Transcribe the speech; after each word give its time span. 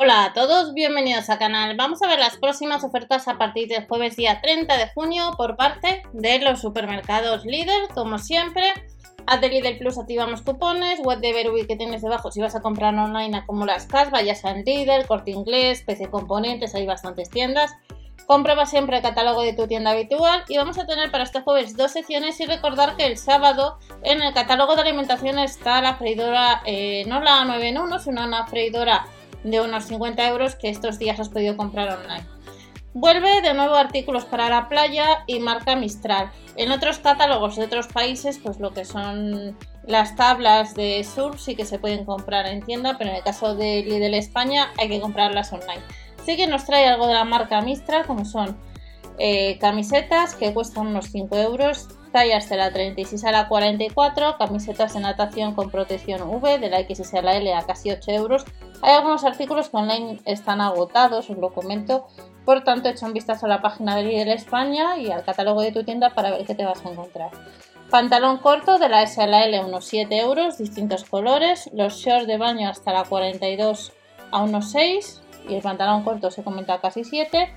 Hola 0.00 0.26
a 0.26 0.32
todos, 0.32 0.74
bienvenidos 0.74 1.28
al 1.28 1.40
canal. 1.40 1.76
Vamos 1.76 2.00
a 2.02 2.06
ver 2.06 2.20
las 2.20 2.36
próximas 2.36 2.84
ofertas 2.84 3.26
a 3.26 3.36
partir 3.36 3.66
del 3.66 3.88
jueves 3.88 4.14
día 4.14 4.40
30 4.40 4.76
de 4.76 4.88
junio 4.94 5.32
por 5.36 5.56
parte 5.56 6.04
de 6.12 6.38
los 6.38 6.60
supermercados 6.60 7.44
Lidl, 7.44 7.88
como 7.92 8.18
siempre. 8.18 8.62
Haz 9.26 9.40
de 9.40 9.48
Lidl 9.48 9.76
Plus 9.76 9.98
activamos 9.98 10.42
cupones, 10.42 11.00
web 11.00 11.18
de 11.18 11.32
Verubi 11.32 11.66
que 11.66 11.74
tienes 11.74 12.00
debajo 12.00 12.30
si 12.30 12.40
vas 12.40 12.54
a 12.54 12.60
comprar 12.60 12.94
online 12.94 13.38
acumulas 13.38 13.86
cash, 13.86 14.10
vayas 14.10 14.44
a 14.44 14.52
Lidl, 14.52 15.04
Corte 15.08 15.32
Inglés, 15.32 15.82
PC 15.84 16.08
Componentes, 16.10 16.76
hay 16.76 16.86
bastantes 16.86 17.28
tiendas. 17.28 17.74
Comprueba 18.28 18.66
siempre 18.66 18.98
el 18.98 19.02
catálogo 19.02 19.42
de 19.42 19.54
tu 19.54 19.66
tienda 19.66 19.90
habitual 19.90 20.44
y 20.48 20.58
vamos 20.58 20.78
a 20.78 20.86
tener 20.86 21.10
para 21.10 21.24
este 21.24 21.40
jueves 21.40 21.76
dos 21.76 21.90
secciones 21.90 22.38
y 22.38 22.46
recordar 22.46 22.94
que 22.96 23.06
el 23.06 23.18
sábado 23.18 23.78
en 24.04 24.22
el 24.22 24.32
catálogo 24.32 24.76
de 24.76 24.82
alimentación 24.82 25.40
está 25.40 25.82
la 25.82 25.96
freidora, 25.96 26.62
eh, 26.66 27.02
no 27.08 27.20
la 27.20 27.44
9 27.44 27.68
en 27.70 27.78
1, 27.78 27.98
sino 27.98 28.24
una 28.24 28.46
freidora 28.46 29.04
de 29.44 29.60
unos 29.60 29.84
50 29.84 30.28
euros 30.28 30.54
que 30.54 30.68
estos 30.68 30.98
días 30.98 31.20
has 31.20 31.28
podido 31.28 31.56
comprar 31.56 31.98
online. 31.98 32.26
Vuelve 32.94 33.42
de 33.42 33.54
nuevo 33.54 33.74
artículos 33.74 34.24
para 34.24 34.48
la 34.48 34.68
playa 34.68 35.22
y 35.26 35.40
marca 35.40 35.76
Mistral. 35.76 36.32
En 36.56 36.72
otros 36.72 36.98
catálogos 36.98 37.56
de 37.56 37.64
otros 37.64 37.86
países, 37.86 38.40
pues 38.42 38.58
lo 38.58 38.72
que 38.72 38.84
son 38.84 39.56
las 39.86 40.16
tablas 40.16 40.74
de 40.74 41.04
surf 41.04 41.40
sí 41.40 41.54
que 41.54 41.64
se 41.64 41.78
pueden 41.78 42.04
comprar 42.04 42.46
en 42.46 42.62
tienda, 42.62 42.96
pero 42.98 43.10
en 43.10 43.16
el 43.16 43.22
caso 43.22 43.54
de 43.54 43.82
Lidl 43.82 44.14
España 44.14 44.72
hay 44.78 44.88
que 44.88 45.00
comprarlas 45.00 45.52
online. 45.52 45.82
Sí 46.24 46.36
que 46.36 46.46
nos 46.46 46.64
trae 46.64 46.88
algo 46.88 47.06
de 47.06 47.14
la 47.14 47.24
marca 47.24 47.60
Mistral, 47.60 48.06
como 48.06 48.24
son 48.24 48.56
eh, 49.18 49.58
camisetas 49.58 50.34
que 50.34 50.52
cuestan 50.54 50.88
unos 50.88 51.06
5 51.06 51.36
euros, 51.36 51.88
tallas 52.12 52.48
de 52.48 52.56
la 52.56 52.72
36 52.72 53.24
a 53.24 53.32
la 53.32 53.48
44, 53.48 54.38
camisetas 54.38 54.94
de 54.94 55.00
natación 55.00 55.54
con 55.54 55.70
protección 55.70 56.22
V 56.22 56.58
de 56.58 56.70
la 56.70 56.80
XS 56.80 57.14
a 57.14 57.22
la 57.22 57.36
L 57.36 57.54
a 57.54 57.62
casi 57.62 57.90
8 57.90 58.10
euros. 58.12 58.44
Hay 58.82 58.94
algunos 58.94 59.24
artículos 59.24 59.68
que 59.68 59.76
online 59.76 60.20
están 60.24 60.60
agotados, 60.60 61.30
os 61.30 61.36
lo 61.36 61.52
comento, 61.52 62.06
por 62.44 62.64
tanto 62.64 62.88
echa 62.88 63.06
un 63.06 63.12
vistazo 63.12 63.46
a 63.46 63.48
la 63.48 63.62
página 63.62 63.96
de 63.96 64.04
Lidl 64.04 64.30
España 64.30 64.96
y 64.96 65.10
al 65.10 65.24
catálogo 65.24 65.60
de 65.60 65.72
tu 65.72 65.84
tienda 65.84 66.10
para 66.10 66.30
ver 66.30 66.46
qué 66.46 66.54
te 66.54 66.64
vas 66.64 66.84
a 66.84 66.90
encontrar. 66.90 67.30
Pantalón 67.90 68.38
corto 68.38 68.78
de 68.78 68.88
la 68.88 69.02
S 69.02 69.26
la 69.26 69.44
L 69.44 69.64
unos 69.64 69.86
7 69.86 70.16
euros, 70.18 70.58
distintos 70.58 71.04
colores, 71.04 71.70
los 71.72 71.94
shorts 71.94 72.26
de 72.26 72.38
baño 72.38 72.68
hasta 72.68 72.92
la 72.92 73.04
42 73.04 73.92
a 74.30 74.42
unos 74.42 74.70
6 74.70 75.22
y 75.48 75.54
el 75.54 75.62
pantalón 75.62 76.04
corto 76.04 76.30
se 76.30 76.44
comenta 76.44 76.80
casi 76.80 77.04
7 77.04 77.52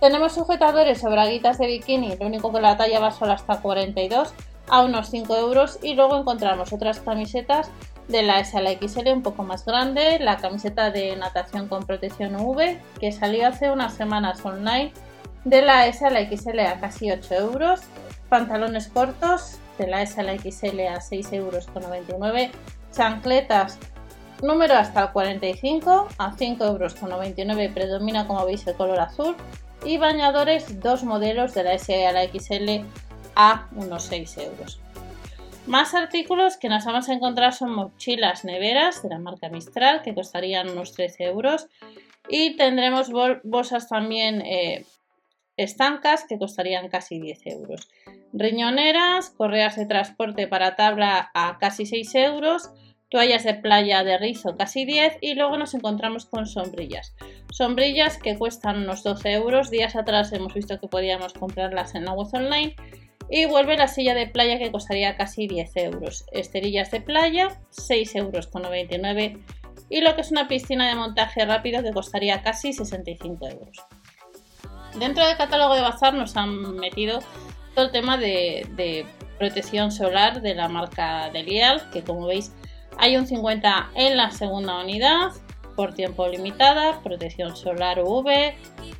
tenemos 0.00 0.32
sujetadores 0.32 1.04
o 1.04 1.10
braguitas 1.10 1.58
de 1.58 1.66
bikini, 1.66 2.16
lo 2.16 2.26
único 2.26 2.50
que 2.50 2.60
la 2.60 2.78
talla 2.78 3.00
va 3.00 3.10
solo 3.10 3.32
hasta 3.32 3.60
42 3.60 4.32
a 4.68 4.82
unos 4.82 5.10
5 5.10 5.36
euros 5.36 5.78
y 5.82 5.92
luego 5.92 6.16
encontramos 6.16 6.72
otras 6.72 7.00
camisetas 7.00 7.70
de 8.10 8.22
la 8.22 8.40
S 8.40 8.56
a 8.56 8.60
la 8.60 8.72
XL 8.72 9.08
un 9.12 9.22
poco 9.22 9.42
más 9.42 9.64
grande, 9.64 10.18
la 10.18 10.36
camiseta 10.38 10.90
de 10.90 11.16
natación 11.16 11.68
con 11.68 11.84
protección 11.84 12.36
UV 12.36 12.78
que 12.98 13.12
salió 13.12 13.46
hace 13.48 13.70
unas 13.70 13.94
semanas 13.94 14.44
online 14.44 14.92
de 15.44 15.62
la 15.62 15.86
S 15.86 16.04
a 16.04 16.10
la 16.10 16.20
XL 16.28 16.58
a 16.60 16.80
casi 16.80 17.10
8 17.10 17.34
euros, 17.34 17.80
pantalones 18.28 18.88
cortos 18.88 19.58
de 19.78 19.86
la 19.86 20.02
S 20.02 20.20
a 20.20 20.24
la 20.24 20.36
XL 20.36 20.80
a 20.88 21.00
6 21.00 21.32
euros 21.32 21.66
con 21.68 21.82
99, 21.82 22.50
chancletas 22.92 23.78
número 24.42 24.74
hasta 24.74 25.02
el 25.02 25.10
45 25.10 26.08
a 26.18 26.32
5 26.36 26.64
euros 26.64 26.94
con 26.94 27.10
99 27.10 27.70
predomina 27.74 28.26
como 28.26 28.44
veis 28.44 28.66
el 28.66 28.74
color 28.74 29.00
azul 29.00 29.36
y 29.84 29.98
bañadores 29.98 30.80
dos 30.80 31.04
modelos 31.04 31.54
de 31.54 31.62
la 31.62 31.74
S 31.74 32.06
a 32.06 32.12
la 32.12 32.24
XL 32.24 32.84
a 33.36 33.68
unos 33.76 34.04
6 34.04 34.38
euros. 34.38 34.80
Más 35.70 35.94
artículos 35.94 36.56
que 36.56 36.68
nos 36.68 36.84
vamos 36.84 37.08
a 37.08 37.12
encontrar 37.12 37.52
son 37.52 37.72
mochilas 37.72 38.44
neveras 38.44 39.04
de 39.04 39.08
la 39.08 39.20
marca 39.20 39.48
Mistral 39.50 40.02
que 40.02 40.16
costarían 40.16 40.68
unos 40.68 40.94
13 40.94 41.26
euros 41.26 41.68
y 42.28 42.56
tendremos 42.56 43.12
bolsas 43.44 43.88
también 43.88 44.40
eh, 44.40 44.84
estancas 45.56 46.24
que 46.24 46.38
costarían 46.38 46.88
casi 46.88 47.20
10 47.20 47.46
euros. 47.46 47.88
Riñoneras, 48.32 49.30
correas 49.30 49.76
de 49.76 49.86
transporte 49.86 50.48
para 50.48 50.74
tabla 50.74 51.30
a 51.34 51.56
casi 51.58 51.86
6 51.86 52.16
euros 52.16 52.70
toallas 53.10 53.42
de 53.44 53.54
playa 53.54 54.04
de 54.04 54.16
rizo 54.18 54.56
casi 54.56 54.84
10 54.84 55.18
y 55.20 55.34
luego 55.34 55.58
nos 55.58 55.74
encontramos 55.74 56.26
con 56.26 56.46
sombrillas. 56.46 57.14
Sombrillas 57.50 58.18
que 58.18 58.38
cuestan 58.38 58.84
unos 58.84 59.02
12 59.02 59.32
euros. 59.32 59.70
Días 59.70 59.96
atrás 59.96 60.32
hemos 60.32 60.54
visto 60.54 60.78
que 60.78 60.86
podíamos 60.86 61.32
comprarlas 61.34 61.94
en 61.94 62.04
la 62.04 62.12
web 62.12 62.28
online. 62.32 62.76
Y 63.28 63.46
vuelve 63.46 63.76
la 63.76 63.86
silla 63.86 64.14
de 64.14 64.26
playa 64.26 64.58
que 64.58 64.72
costaría 64.72 65.16
casi 65.16 65.46
10 65.46 65.76
euros. 65.76 66.24
Esterillas 66.32 66.90
de 66.90 67.00
playa, 67.00 67.60
6 67.70 68.14
euros 68.16 68.46
con 68.46 68.62
99. 68.62 69.38
Y 69.88 70.00
lo 70.00 70.14
que 70.14 70.20
es 70.20 70.30
una 70.30 70.48
piscina 70.48 70.88
de 70.88 70.94
montaje 70.94 71.44
rápido 71.44 71.82
que 71.82 71.92
costaría 71.92 72.42
casi 72.42 72.72
65 72.72 73.48
euros. 73.48 73.76
Dentro 74.98 75.24
del 75.26 75.36
catálogo 75.36 75.74
de 75.74 75.82
Bazar 75.82 76.14
nos 76.14 76.36
han 76.36 76.76
metido 76.76 77.20
todo 77.74 77.86
el 77.86 77.92
tema 77.92 78.16
de, 78.16 78.66
de 78.76 79.06
protección 79.38 79.92
solar 79.92 80.42
de 80.42 80.54
la 80.54 80.68
marca 80.68 81.30
Delial, 81.30 81.88
que 81.90 82.02
como 82.02 82.26
veis 82.26 82.52
hay 83.00 83.16
un 83.16 83.26
50 83.26 83.92
en 83.94 84.16
la 84.18 84.30
segunda 84.30 84.78
unidad, 84.78 85.32
por 85.74 85.94
tiempo 85.94 86.28
limitada, 86.28 87.00
protección 87.02 87.56
solar 87.56 88.00
UV, 88.04 88.52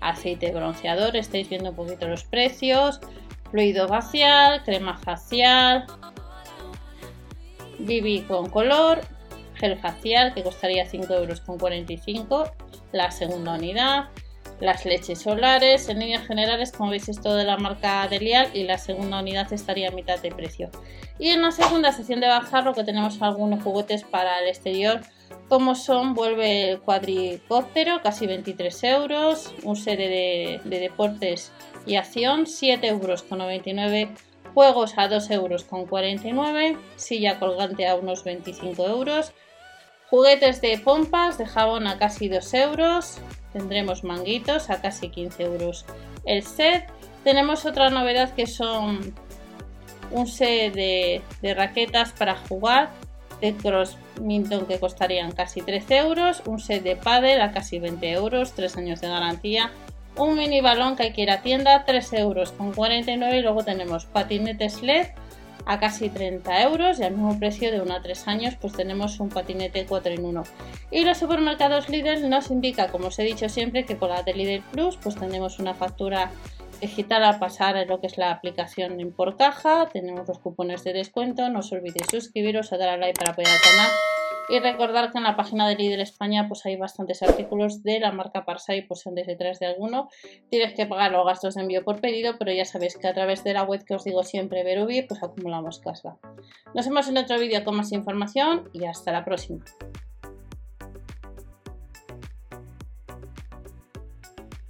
aceite 0.00 0.52
bronceador, 0.52 1.16
estáis 1.16 1.48
viendo 1.48 1.70
un 1.70 1.76
poquito 1.76 2.06
los 2.06 2.24
precios, 2.24 3.00
fluido 3.50 3.88
facial, 3.88 4.62
crema 4.64 4.98
facial, 4.98 5.86
BB 7.78 8.26
con 8.26 8.50
color, 8.50 9.00
gel 9.54 9.78
facial 9.78 10.34
que 10.34 10.42
costaría 10.42 10.84
5,45 10.84 12.30
euros 12.30 12.52
la 12.92 13.10
segunda 13.10 13.54
unidad, 13.54 14.10
las 14.60 14.84
leches 14.84 15.20
solares. 15.20 15.88
En 15.88 15.98
líneas 15.98 16.26
generales, 16.26 16.72
como 16.72 16.90
veis, 16.90 17.08
es 17.08 17.20
todo 17.20 17.36
de 17.36 17.44
la 17.44 17.56
marca 17.56 18.06
Delial 18.08 18.50
y 18.54 18.64
la 18.64 18.78
segunda 18.78 19.20
unidad 19.20 19.52
estaría 19.52 19.88
a 19.88 19.92
mitad 19.92 20.20
de 20.20 20.30
precio. 20.30 20.70
Y 21.18 21.28
en 21.30 21.42
la 21.42 21.50
segunda 21.50 21.92
sección 21.92 22.20
de 22.20 22.28
bajar 22.28 22.64
lo 22.64 22.74
que 22.74 22.84
tenemos 22.84 23.20
algunos 23.22 23.62
juguetes 23.62 24.04
para 24.04 24.40
el 24.40 24.48
exterior, 24.48 25.00
como 25.48 25.74
son, 25.74 26.14
vuelve 26.14 26.70
el 26.70 26.80
cuadricóptero, 26.80 28.00
casi 28.02 28.26
23 28.26 28.84
euros, 28.84 29.54
un 29.62 29.76
serie 29.76 30.60
de, 30.64 30.78
deportes 30.78 31.52
y 31.86 31.96
acción, 31.96 32.46
7 32.46 32.86
euros 32.88 33.22
con 33.22 33.38
99 33.38 34.10
juegos 34.54 34.94
a 34.96 35.08
2 35.08 35.30
euros 35.30 35.64
con 35.64 35.86
49, 35.86 36.76
silla 36.96 37.38
colgante 37.38 37.86
a 37.86 37.94
unos 37.94 38.24
25 38.24 38.86
euros, 38.86 39.32
juguetes 40.10 40.60
de 40.60 40.78
pompas 40.78 41.38
de 41.38 41.46
jabón 41.46 41.86
a 41.86 41.98
casi 41.98 42.28
2 42.28 42.54
euros, 42.54 43.18
tendremos 43.52 44.04
manguitos 44.04 44.70
a 44.70 44.80
casi 44.80 45.08
15 45.08 45.42
euros 45.42 45.84
el 46.24 46.42
set. 46.42 46.90
Tenemos 47.24 47.64
otra 47.64 47.90
novedad 47.90 48.34
que 48.34 48.46
son 48.46 49.14
un 50.10 50.26
set 50.26 50.74
de, 50.74 51.22
raquetas 51.54 52.12
para 52.12 52.36
jugar 52.36 52.90
de 53.40 53.54
Crossminton 53.54 54.66
que 54.66 54.78
costarían 54.78 55.32
casi 55.32 55.60
13 55.60 55.96
euros, 55.98 56.42
un 56.46 56.60
set 56.60 56.82
de 56.82 56.96
paddle 56.96 57.42
a 57.42 57.52
casi 57.52 57.78
20 57.78 58.12
euros, 58.12 58.52
3 58.52 58.76
años 58.78 59.00
de 59.00 59.08
garantía, 59.08 59.72
un 60.16 60.36
mini 60.36 60.60
balón 60.60 60.96
que 60.96 61.04
hay 61.04 61.12
que 61.12 61.22
ir 61.22 61.30
a 61.30 61.42
tienda, 61.42 61.84
3 61.84 62.12
euros 62.14 62.52
con 62.52 62.72
49 62.72 63.38
y 63.38 63.42
luego 63.42 63.64
tenemos 63.64 64.06
patinetes 64.06 64.82
LED 64.82 65.08
a 65.66 65.80
casi 65.80 66.08
30 66.08 66.62
euros 66.62 66.98
y 66.98 67.02
al 67.02 67.12
mismo 67.12 67.38
precio 67.38 67.70
de 67.70 67.80
1 67.80 67.94
a 67.94 68.00
3 68.00 68.28
años 68.28 68.54
pues 68.60 68.72
tenemos 68.72 69.20
un 69.20 69.28
patinete 69.28 69.84
4 69.84 70.12
en 70.12 70.24
1 70.24 70.44
y 70.92 71.04
los 71.04 71.18
supermercados 71.18 71.88
Lidl 71.88 72.28
nos 72.30 72.50
indica 72.50 72.88
como 72.88 73.08
os 73.08 73.18
he 73.18 73.24
dicho 73.24 73.48
siempre 73.48 73.84
que 73.84 73.96
con 73.96 74.10
la 74.10 74.22
de 74.22 74.32
Lidl 74.32 74.62
Plus 74.70 74.96
pues 74.96 75.16
tenemos 75.16 75.58
una 75.58 75.74
factura 75.74 76.30
digital 76.80 77.24
al 77.24 77.38
pasar 77.38 77.76
en 77.76 77.88
lo 77.88 78.00
que 78.00 78.06
es 78.06 78.16
la 78.16 78.30
aplicación 78.30 79.12
por 79.16 79.36
caja 79.36 79.88
tenemos 79.92 80.28
los 80.28 80.38
cupones 80.38 80.84
de 80.84 80.92
descuento 80.92 81.48
no 81.48 81.58
os 81.58 81.72
olvidéis 81.72 82.06
suscribiros 82.10 82.72
a 82.72 82.78
dar 82.78 82.90
a 82.90 82.96
like 82.96 83.18
para 83.18 83.32
apoyar 83.32 83.52
al 83.52 84.15
y 84.48 84.58
recordar 84.58 85.12
que 85.12 85.18
en 85.18 85.24
la 85.24 85.36
página 85.36 85.68
de 85.68 85.76
Lidl 85.76 86.00
España 86.00 86.46
pues 86.48 86.64
hay 86.66 86.76
bastantes 86.76 87.22
artículos 87.22 87.82
de 87.82 88.00
la 88.00 88.12
marca 88.12 88.44
Parsai, 88.44 88.86
pues 88.86 89.00
son 89.00 89.14
desde 89.14 89.32
detrás 89.32 89.58
de 89.58 89.66
alguno. 89.66 90.08
Tienes 90.50 90.74
que 90.74 90.86
pagar 90.86 91.12
los 91.12 91.26
gastos 91.26 91.54
de 91.54 91.62
envío 91.62 91.84
por 91.84 92.00
pedido, 92.00 92.36
pero 92.38 92.52
ya 92.52 92.64
sabéis 92.64 92.96
que 92.96 93.08
a 93.08 93.14
través 93.14 93.44
de 93.44 93.52
la 93.52 93.64
web 93.64 93.84
que 93.84 93.94
os 93.94 94.04
digo 94.04 94.22
siempre, 94.22 94.64
Verubi, 94.64 95.02
pues 95.02 95.22
acumulamos 95.22 95.80
casva. 95.80 96.18
Nos 96.74 96.86
vemos 96.86 97.08
en 97.08 97.18
otro 97.18 97.38
vídeo 97.38 97.64
con 97.64 97.76
más 97.76 97.92
información 97.92 98.70
y 98.72 98.84
hasta 98.84 99.12
la 99.12 99.24
próxima. 99.24 99.64